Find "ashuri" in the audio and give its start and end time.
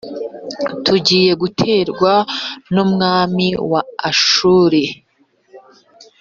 4.09-4.81